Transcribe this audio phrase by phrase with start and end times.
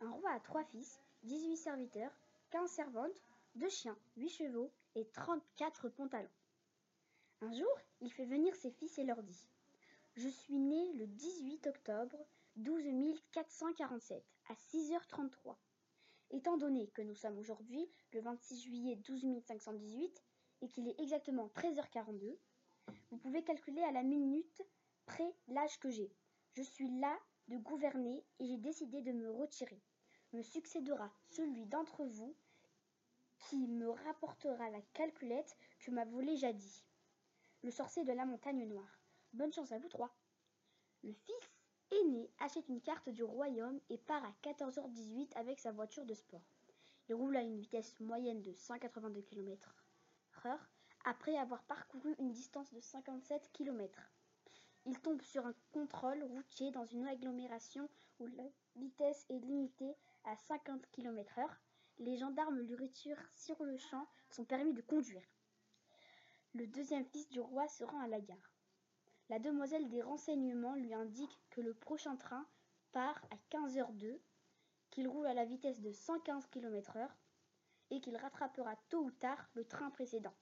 [0.00, 2.10] Un roi a trois fils, 18 serviteurs,
[2.50, 3.22] 15 servantes,
[3.54, 6.28] deux chiens, 8 chevaux et 34 pantalons.
[7.40, 9.48] Un jour, il fait venir ses fils et leur dit
[10.16, 12.16] Je suis né le 18 octobre
[12.56, 15.54] 12447 à 6h33.
[16.32, 20.24] Étant donné que nous sommes aujourd'hui le 26 juillet 12518
[20.62, 22.36] et qu'il est exactement 13h42,
[23.12, 24.62] vous pouvez calculer à la minute
[25.06, 26.10] près l'âge que j'ai.
[26.54, 27.16] Je suis là
[27.50, 29.82] de gouverner et j'ai décidé de me retirer.
[30.32, 32.34] Me succédera celui d'entre vous
[33.48, 36.84] qui me rapportera la calculette que m'a volée jadis
[37.62, 39.00] le sorcier de la montagne noire.
[39.32, 40.14] Bonne chance à vous trois.
[41.02, 41.50] Le fils
[41.90, 46.42] aîné achète une carte du royaume et part à 14h18 avec sa voiture de sport.
[47.08, 50.58] Il roule à une vitesse moyenne de 182 km/h
[51.04, 54.10] après avoir parcouru une distance de 57 km.
[54.86, 58.44] Il tombe sur un contrôle routier dans une agglomération où la
[58.76, 59.94] vitesse est limitée
[60.24, 61.46] à 50 km/h.
[61.98, 65.22] Les gendarmes lui retirent sur le champ son permis de conduire.
[66.54, 68.50] Le deuxième fils du roi se rend à la gare.
[69.28, 72.46] La demoiselle des renseignements lui indique que le prochain train
[72.92, 74.18] part à 15h02,
[74.90, 77.08] qu'il roule à la vitesse de 115 km/h
[77.90, 80.34] et qu'il rattrapera tôt ou tard le train précédent.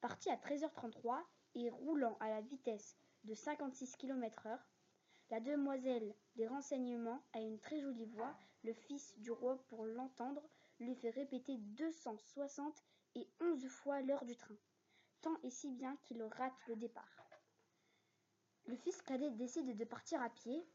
[0.00, 1.22] Parti à 13h33
[1.54, 4.58] et roulant à la vitesse de 56 km/h,
[5.30, 8.36] la demoiselle des renseignements a une très jolie voix.
[8.64, 10.42] Le fils du roi, pour l'entendre,
[10.78, 12.82] lui fait répéter 260
[13.14, 14.56] et 11 fois l'heure du train
[15.22, 17.30] tant et si bien qu'il rate le départ.
[18.66, 20.66] Le fils cadet décide de partir à pied.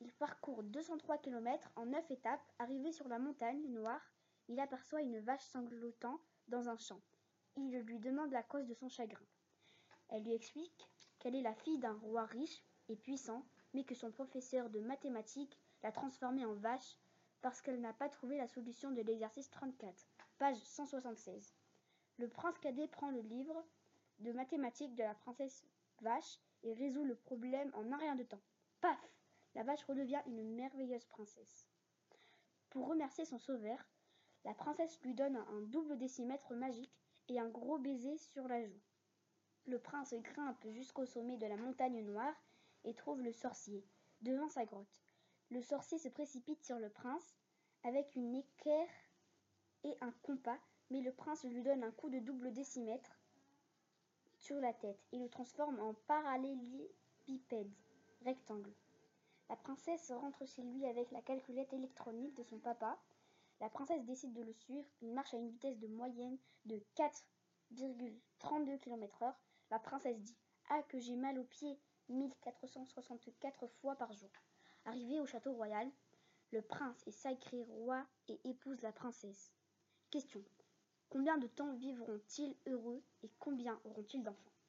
[0.00, 2.40] Il parcourt 203 km en 9 étapes.
[2.58, 4.00] Arrivé sur la montagne noire,
[4.48, 7.00] il aperçoit une vache sanglotant dans un champ.
[7.56, 9.26] Il lui demande la cause de son chagrin.
[10.08, 10.88] Elle lui explique
[11.20, 15.56] qu'elle est la fille d'un roi riche et puissant, mais que son professeur de mathématiques
[15.82, 16.96] l'a transformée en vache
[17.42, 20.06] parce qu'elle n'a pas trouvé la solution de l'exercice 34,
[20.38, 21.54] page 176.
[22.18, 23.64] Le prince cadet prend le livre
[24.18, 25.64] de mathématiques de la princesse
[26.00, 28.42] vache et résout le problème en un rien de temps.
[28.80, 28.98] Paf
[29.54, 31.68] La vache redevient une merveilleuse princesse.
[32.70, 33.78] Pour remercier son sauveur,
[34.44, 36.94] la princesse lui donne un double décimètre magique
[37.28, 38.80] et un gros baiser sur la joue.
[39.70, 42.34] Le prince grimpe jusqu'au sommet de la montagne noire
[42.82, 43.86] et trouve le sorcier
[44.20, 45.00] devant sa grotte.
[45.50, 47.36] Le sorcier se précipite sur le prince
[47.84, 48.88] avec une équerre
[49.84, 50.58] et un compas,
[50.90, 53.16] mais le prince lui donne un coup de double décimètre
[54.38, 57.70] sur la tête et le transforme en parallélépipède
[58.24, 58.72] rectangle.
[59.50, 62.98] La princesse rentre chez lui avec la calculette électronique de son papa.
[63.60, 64.88] La princesse décide de le suivre.
[65.00, 69.32] Il marche à une vitesse de moyenne de 4,32 km/h.
[69.70, 70.36] La princesse dit
[70.68, 74.30] Ah, que j'ai mal aux pieds 1464 fois par jour.
[74.84, 75.88] Arrivé au château royal,
[76.50, 79.52] le prince est sacré roi et épouse la princesse.
[80.10, 80.42] Question
[81.08, 84.59] Combien de temps vivront-ils heureux et combien auront-ils d'enfants?